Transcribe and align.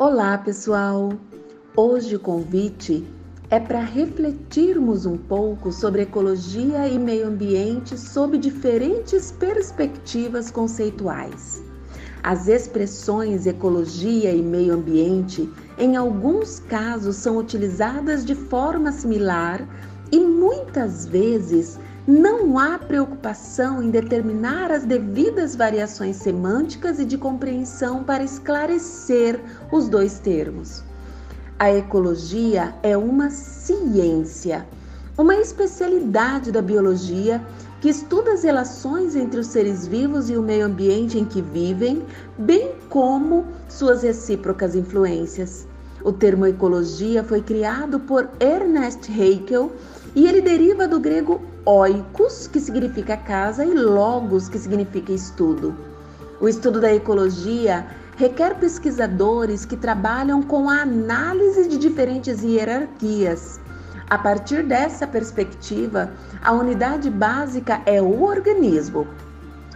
Olá, 0.00 0.38
pessoal! 0.38 1.12
Hoje 1.76 2.14
o 2.14 2.20
convite 2.20 3.04
é 3.50 3.58
para 3.58 3.80
refletirmos 3.80 5.04
um 5.06 5.16
pouco 5.16 5.72
sobre 5.72 6.02
ecologia 6.02 6.86
e 6.86 6.96
meio 6.96 7.26
ambiente 7.26 7.98
sob 7.98 8.38
diferentes 8.38 9.32
perspectivas 9.32 10.52
conceituais. 10.52 11.60
As 12.22 12.46
expressões 12.46 13.44
ecologia 13.44 14.32
e 14.32 14.40
meio 14.40 14.74
ambiente, 14.74 15.52
em 15.76 15.96
alguns 15.96 16.60
casos, 16.60 17.16
são 17.16 17.36
utilizadas 17.36 18.24
de 18.24 18.36
forma 18.36 18.92
similar 18.92 19.68
e 20.10 20.20
muitas 20.20 21.06
vezes 21.06 21.78
não 22.06 22.58
há 22.58 22.78
preocupação 22.78 23.82
em 23.82 23.90
determinar 23.90 24.72
as 24.72 24.84
devidas 24.84 25.54
variações 25.54 26.16
semânticas 26.16 26.98
e 26.98 27.04
de 27.04 27.18
compreensão 27.18 28.02
para 28.02 28.24
esclarecer 28.24 29.38
os 29.70 29.88
dois 29.88 30.18
termos. 30.18 30.82
A 31.58 31.70
ecologia 31.70 32.74
é 32.82 32.96
uma 32.96 33.30
ciência, 33.30 34.66
uma 35.18 35.34
especialidade 35.34 36.50
da 36.50 36.62
biologia 36.62 37.44
que 37.80 37.88
estuda 37.88 38.32
as 38.32 38.42
relações 38.42 39.14
entre 39.14 39.40
os 39.40 39.48
seres 39.48 39.86
vivos 39.86 40.30
e 40.30 40.36
o 40.36 40.42
meio 40.42 40.66
ambiente 40.66 41.18
em 41.18 41.24
que 41.24 41.42
vivem, 41.42 42.04
bem 42.38 42.72
como 42.88 43.46
suas 43.68 44.02
recíprocas 44.02 44.74
influências. 44.74 45.66
O 46.04 46.12
termo 46.12 46.46
ecologia 46.46 47.24
foi 47.24 47.42
criado 47.42 47.98
por 47.98 48.28
Ernest 48.38 49.10
Haeckel 49.10 49.72
e 50.14 50.26
ele 50.26 50.40
deriva 50.40 50.86
do 50.86 51.00
grego 51.00 51.40
oikos, 51.64 52.46
que 52.46 52.60
significa 52.60 53.16
casa, 53.16 53.64
e 53.64 53.74
logos, 53.74 54.48
que 54.48 54.58
significa 54.58 55.12
estudo. 55.12 55.74
O 56.40 56.48
estudo 56.48 56.80
da 56.80 56.94
ecologia 56.94 57.84
requer 58.16 58.54
pesquisadores 58.58 59.64
que 59.64 59.76
trabalham 59.76 60.42
com 60.42 60.70
a 60.70 60.82
análise 60.82 61.68
de 61.68 61.76
diferentes 61.76 62.42
hierarquias. 62.42 63.60
A 64.08 64.16
partir 64.16 64.62
dessa 64.62 65.06
perspectiva, 65.06 66.10
a 66.42 66.52
unidade 66.52 67.10
básica 67.10 67.82
é 67.84 68.00
o 68.00 68.22
organismo 68.22 69.06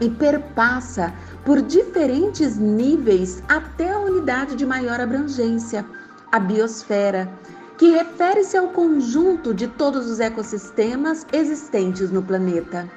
e 0.00 0.10
perpassa 0.10 1.12
por 1.44 1.62
diferentes 1.62 2.56
níveis 2.56 3.42
até 3.48 3.90
a 3.90 3.98
unidade 3.98 4.54
de 4.54 4.66
maior 4.66 5.00
abrangência, 5.00 5.84
a 6.30 6.38
biosfera 6.38 7.28
que 7.76 7.90
refere-se 7.90 8.56
ao 8.56 8.68
conjunto 8.68 9.54
de 9.54 9.68
todos 9.68 10.06
os 10.10 10.18
ecossistemas 10.18 11.26
existentes 11.32 12.10
no 12.10 12.22
planeta. 12.22 12.90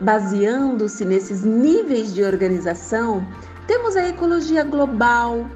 Baseando-se 0.00 1.04
nesses 1.04 1.44
níveis 1.44 2.12
de 2.12 2.24
organização, 2.24 3.24
temos 3.66 3.96
a 3.96 4.08
ecologia 4.08 4.64
global, 4.64 5.46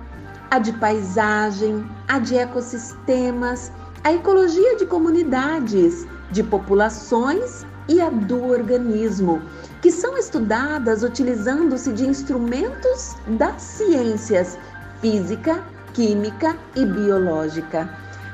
a 0.50 0.58
de 0.58 0.72
paisagem, 0.74 1.84
a 2.06 2.18
de 2.20 2.36
ecossistemas, 2.36 3.72
a 4.04 4.12
ecologia 4.12 4.76
de 4.76 4.86
comunidades, 4.86 6.06
de 6.30 6.42
populações 6.42 7.66
e 7.88 8.00
a 8.00 8.08
do 8.08 8.44
organismo, 8.44 9.42
que 9.82 9.90
são 9.90 10.16
estudadas 10.16 11.02
utilizando-se 11.02 11.92
de 11.92 12.06
instrumentos 12.06 13.16
das 13.26 13.60
ciências 13.60 14.56
física, 15.00 15.62
química 15.94 16.56
e 16.76 16.84
biológica 16.84 17.88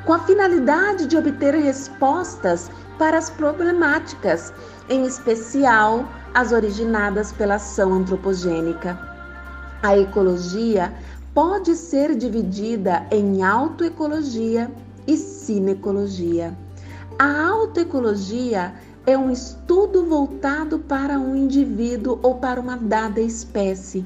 com 0.05 0.15
a 0.15 0.19
finalidade 0.21 1.07
de 1.07 1.17
obter 1.17 1.55
respostas 1.55 2.71
para 2.99 3.19
as 3.19 3.31
problemáticas, 3.31 4.53
em 4.89 5.05
especial 5.05 6.09
as 6.35 6.53
originadas 6.53 7.33
pela 7.33 7.55
ação 7.57 7.93
antropogênica. 7.93 8.99
A 9.83 9.97
ecologia 9.97 10.93
pode 11.35 11.75
ser 11.75 12.15
dividida 12.17 13.07
em 13.11 13.43
autoecologia 13.43 14.71
e 15.07 15.17
cinecologia. 15.17 16.57
A 17.19 17.49
autoecologia 17.49 18.75
é 19.07 19.17
um 19.17 19.31
estudo 19.31 20.05
voltado 20.05 20.79
para 20.79 21.19
um 21.19 21.37
indivíduo 21.37 22.19
ou 22.23 22.37
para 22.37 22.61
uma 22.61 22.77
dada 22.77 23.21
espécie. 23.21 24.05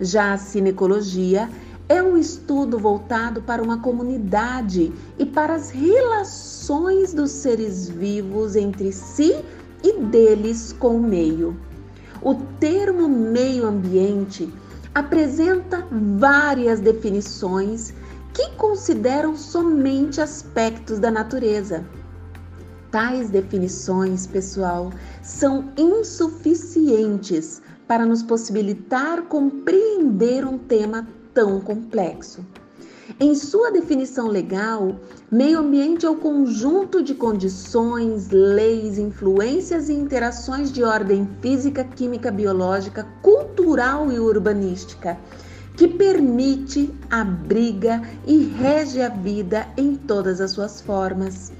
Já 0.00 0.34
a 0.34 0.38
cinecologia 0.38 1.48
é 1.88 2.02
um 2.02 2.16
estudo 2.16 2.78
voltado 2.78 3.42
para 3.42 3.62
uma 3.62 3.78
comunidade 3.78 4.92
e 5.18 5.24
para 5.24 5.54
as 5.54 5.70
relações 5.70 7.14
dos 7.14 7.30
seres 7.30 7.88
vivos 7.88 8.56
entre 8.56 8.92
si 8.92 9.34
e 9.82 10.00
deles 10.00 10.72
com 10.72 10.96
o 10.96 11.02
meio. 11.02 11.56
O 12.22 12.34
termo 12.58 13.08
meio 13.08 13.66
ambiente 13.66 14.52
apresenta 14.94 15.86
várias 16.18 16.80
definições 16.80 17.94
que 18.32 18.50
consideram 18.56 19.36
somente 19.36 20.20
aspectos 20.20 20.98
da 20.98 21.10
natureza. 21.10 21.84
Tais 22.90 23.30
definições, 23.30 24.26
pessoal, 24.26 24.90
são 25.22 25.70
insuficientes 25.76 27.62
para 27.86 28.04
nos 28.04 28.22
possibilitar 28.22 29.22
compreender 29.22 30.44
um 30.44 30.58
tema 30.58 31.06
tão 31.36 31.60
complexo. 31.60 32.42
Em 33.20 33.34
sua 33.34 33.70
definição 33.70 34.26
legal, 34.26 34.96
meio 35.30 35.58
ambiente 35.58 36.06
é 36.06 36.10
o 36.10 36.16
conjunto 36.16 37.02
de 37.02 37.14
condições, 37.14 38.30
leis, 38.30 38.98
influências 38.98 39.90
e 39.90 39.92
interações 39.92 40.72
de 40.72 40.82
ordem 40.82 41.28
física, 41.42 41.84
química, 41.84 42.32
biológica, 42.32 43.06
cultural 43.20 44.10
e 44.10 44.18
urbanística 44.18 45.18
que 45.76 45.86
permite, 45.86 46.90
abriga 47.10 48.00
e 48.26 48.38
rege 48.38 49.02
a 49.02 49.10
vida 49.10 49.68
em 49.76 49.94
todas 49.94 50.40
as 50.40 50.52
suas 50.52 50.80
formas. 50.80 51.52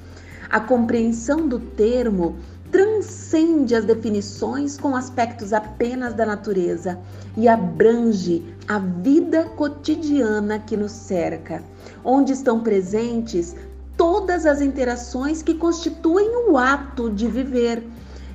A 0.49 0.59
compreensão 0.59 1.47
do 1.47 1.59
termo 1.59 2.37
transcende 2.77 3.75
as 3.75 3.87
definições 3.87 4.77
com 4.77 4.95
aspectos 4.95 5.55
apenas 5.55 6.13
da 6.13 6.27
natureza 6.27 6.99
e 7.35 7.49
abrange 7.49 8.45
a 8.69 8.79
vida 8.79 9.45
cotidiana 9.45 10.59
que 10.59 10.77
nos 10.77 10.93
cerca, 10.93 11.65
onde 12.05 12.35
estão 12.35 12.61
presentes 12.61 13.57
todas 13.97 14.45
as 14.45 14.61
interações 14.61 15.41
que 15.41 15.55
constituem 15.55 16.51
o 16.51 16.59
ato 16.59 17.09
de 17.09 17.27
viver 17.27 17.83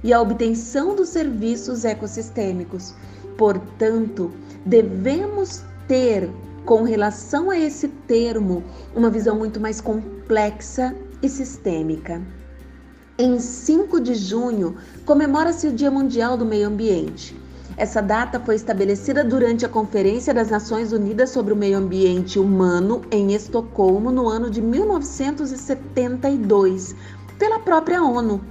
e 0.03 0.11
a 0.11 0.19
obtenção 0.19 0.95
dos 0.95 1.09
serviços 1.09 1.85
ecossistêmicos. 1.85 2.95
Portanto, 3.37 4.31
devemos 4.65 5.61
ter, 5.87 6.27
com 6.65 6.81
relação 6.81 7.51
a 7.51 7.59
esse 7.59 7.89
termo, 8.07 8.63
uma 8.95 9.11
visão 9.11 9.37
muito 9.37 9.59
mais 9.59 9.79
complexa 9.79 10.95
e 11.21 11.29
sistêmica. 11.29 12.19
Em 13.17 13.39
5 13.39 13.99
de 13.99 14.15
junho, 14.15 14.77
comemora-se 15.05 15.67
o 15.67 15.73
Dia 15.73 15.91
Mundial 15.91 16.37
do 16.37 16.45
Meio 16.45 16.65
Ambiente. 16.67 17.35
Essa 17.75 18.01
data 18.01 18.39
foi 18.39 18.55
estabelecida 18.55 19.21
durante 19.23 19.65
a 19.65 19.69
Conferência 19.69 20.33
das 20.33 20.49
Nações 20.49 20.93
Unidas 20.93 21.29
sobre 21.29 21.53
o 21.53 21.55
Meio 21.55 21.77
Ambiente 21.77 22.39
Humano 22.39 23.01
em 23.11 23.33
Estocolmo 23.33 24.11
no 24.11 24.29
ano 24.29 24.49
de 24.49 24.61
1972, 24.61 26.95
pela 27.37 27.59
própria 27.59 28.01
ONU. 28.01 28.41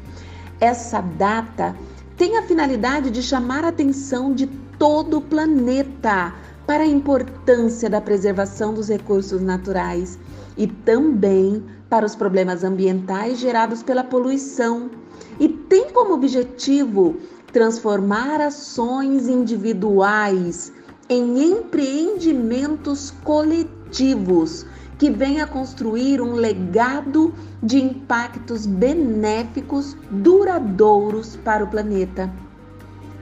Essa 0.60 1.00
data 1.00 1.74
tem 2.16 2.36
a 2.36 2.42
finalidade 2.42 3.10
de 3.10 3.22
chamar 3.22 3.64
a 3.64 3.68
atenção 3.68 4.34
de 4.34 4.46
todo 4.78 5.16
o 5.18 5.22
planeta 5.22 6.34
para 6.66 6.82
a 6.84 6.86
importância 6.86 7.88
da 7.88 8.00
preservação 8.00 8.74
dos 8.74 8.88
recursos 8.88 9.40
naturais 9.40 10.18
e 10.56 10.66
também 10.66 11.62
para 11.88 12.06
os 12.06 12.14
problemas 12.14 12.62
ambientais 12.64 13.38
gerados 13.38 13.82
pela 13.82 14.04
poluição 14.04 14.90
e 15.38 15.48
tem 15.48 15.90
como 15.90 16.14
objetivo 16.14 17.16
transformar 17.52 18.40
ações 18.40 19.28
individuais 19.28 20.72
em 21.08 21.52
empreendimentos 21.52 23.12
coletivos 23.24 24.64
que 24.98 25.10
venha 25.10 25.46
construir 25.46 26.20
um 26.20 26.34
legado 26.34 27.34
de 27.62 27.82
impactos 27.82 28.66
benéficos 28.66 29.96
duradouros 30.10 31.36
para 31.36 31.64
o 31.64 31.68
planeta. 31.68 32.30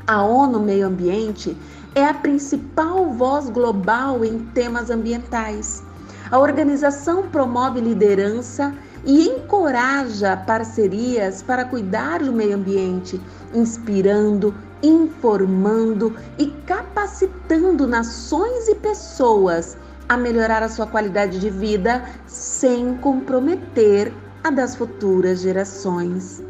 A 0.06 0.22
ONU 0.22 0.58
Meio 0.58 0.86
Ambiente 0.88 1.56
é 1.94 2.04
a 2.04 2.14
principal 2.14 3.10
voz 3.12 3.48
global 3.48 4.24
em 4.24 4.40
temas 4.54 4.90
ambientais. 4.90 5.82
A 6.30 6.38
organização 6.38 7.28
promove 7.28 7.80
liderança 7.80 8.74
e 9.02 9.28
encoraja 9.28 10.36
parcerias 10.36 11.42
para 11.42 11.64
cuidar 11.64 12.22
do 12.22 12.32
meio 12.32 12.54
ambiente, 12.54 13.18
inspirando, 13.54 14.54
informando 14.82 16.14
e 16.38 16.48
capacitando 16.66 17.86
nações 17.86 18.68
e 18.68 18.74
pessoas 18.74 19.78
a 20.06 20.18
melhorar 20.18 20.62
a 20.62 20.68
sua 20.68 20.86
qualidade 20.86 21.40
de 21.40 21.48
vida 21.48 22.04
sem 22.26 22.94
comprometer 22.98 24.12
a 24.44 24.50
das 24.50 24.76
futuras 24.76 25.40
gerações. 25.40 26.42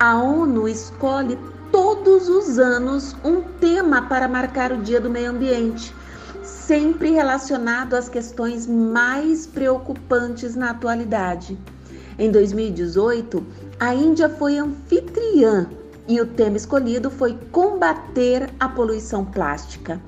A 0.00 0.20
ONU 0.20 0.68
escolhe 0.68 1.38
todos 1.70 2.28
os 2.28 2.58
anos 2.58 3.14
um 3.24 3.40
tema 3.60 4.02
para 4.02 4.26
marcar 4.26 4.72
o 4.72 4.78
Dia 4.78 5.00
do 5.00 5.08
Meio 5.08 5.30
Ambiente 5.30 5.94
sempre 6.72 7.10
relacionado 7.10 7.92
às 7.92 8.08
questões 8.08 8.66
mais 8.66 9.46
preocupantes 9.46 10.56
na 10.56 10.70
atualidade. 10.70 11.58
Em 12.18 12.30
2018, 12.30 13.44
a 13.78 13.94
Índia 13.94 14.26
foi 14.26 14.56
anfitriã 14.56 15.68
e 16.08 16.18
o 16.18 16.24
tema 16.24 16.56
escolhido 16.56 17.10
foi 17.10 17.38
combater 17.50 18.48
a 18.58 18.70
poluição 18.70 19.22
plástica. 19.22 20.00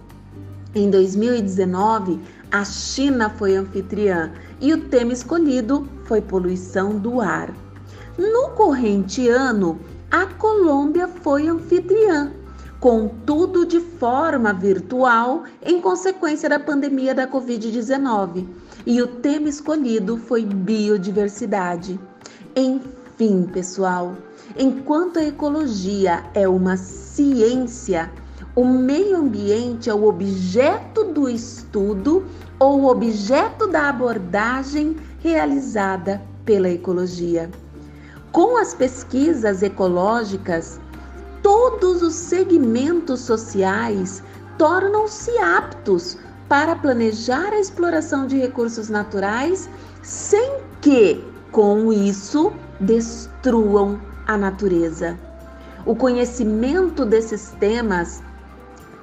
Em 0.75 0.89
2019, 0.89 2.19
a 2.51 2.65
China 2.65 3.29
foi 3.29 3.57
anfitriã 3.57 4.33
e 4.59 4.73
o 4.73 4.89
tema 4.89 5.13
escolhido 5.13 5.87
foi 6.05 6.23
poluição 6.23 6.99
do 6.99 7.21
ar. 7.21 7.53
No 8.17 8.49
corrente 8.53 9.29
ano, 9.29 9.79
a 10.11 10.25
Colômbia 10.25 11.09
foi 11.09 11.47
anfitriã, 11.47 12.33
contudo 12.85 13.65
de 13.65 13.81
forma 13.81 14.53
virtual 14.53 15.45
em 15.63 15.81
consequência 15.81 16.51
da 16.51 16.61
pandemia 16.61 17.15
da 17.15 17.27
Covid-19, 17.27 18.47
e 18.85 19.01
o 19.01 19.07
tema 19.07 19.49
escolhido 19.49 20.19
foi 20.19 20.45
biodiversidade. 20.45 21.99
Enfim, 22.55 23.49
pessoal, 23.51 24.15
enquanto 24.55 25.19
a 25.19 25.25
ecologia 25.25 26.25
é 26.35 26.47
uma 26.47 26.77
ciência, 26.77 28.13
o 28.55 28.67
meio 28.67 29.17
ambiente 29.17 29.89
é 29.89 29.95
o 29.95 30.05
objeto 30.05 31.05
do 31.05 31.27
estudo 31.27 32.27
ou 32.59 32.85
objeto 32.85 33.67
da 33.67 33.89
abordagem 33.89 34.95
realizada 35.21 36.21
pela 36.45 36.69
ecologia. 36.69 37.51
Com 38.31 38.59
as 38.59 38.75
pesquisas 38.75 39.63
ecológicas, 39.63 40.79
todos 41.45 42.01
os 42.01 42.15
segmentos 42.15 43.21
sociais 43.21 44.23
tornam-se 44.57 45.31
aptos 45.37 46.17
para 46.49 46.75
planejar 46.75 47.53
a 47.53 47.61
exploração 47.61 48.27
de 48.27 48.39
recursos 48.39 48.89
naturais 48.89 49.69
sem 50.03 50.55
que, 50.81 51.23
com 51.53 51.93
isso, 51.93 52.51
destruam 52.81 54.01
a 54.27 54.39
natureza. 54.39 55.19
O 55.85 55.95
conhecimento 55.95 57.05
desses 57.05 57.51
temas 57.61 58.23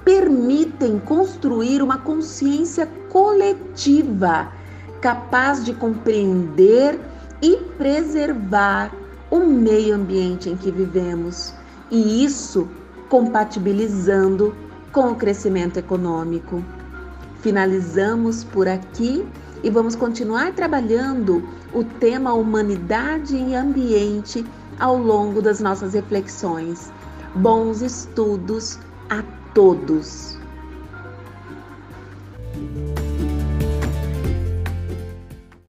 permitem 0.03 0.97
construir 0.97 1.83
uma 1.83 1.99
consciência 1.99 2.88
coletiva 3.11 4.51
capaz 4.99 5.63
de 5.63 5.73
compreender 5.73 6.99
e 7.39 7.57
preservar 7.77 8.91
o 9.29 9.39
meio 9.41 9.93
ambiente 9.93 10.49
em 10.49 10.57
que 10.57 10.71
vivemos, 10.71 11.53
e 11.91 12.23
isso 12.23 12.67
compatibilizando 13.09 14.55
com 14.91 15.11
o 15.11 15.15
crescimento 15.15 15.77
econômico. 15.77 16.63
Finalizamos 17.41 18.43
por 18.43 18.67
aqui 18.67 19.25
e 19.63 19.69
vamos 19.69 19.95
continuar 19.95 20.53
trabalhando 20.53 21.43
o 21.73 21.83
tema 21.83 22.33
humanidade 22.33 23.35
e 23.35 23.53
ambiente 23.53 24.45
ao 24.79 24.97
longo 24.97 25.41
das 25.41 25.59
nossas 25.59 25.93
reflexões. 25.93 26.91
Bons 27.35 27.81
estudos 27.81 28.79
a 29.09 29.23
todos! 29.53 30.40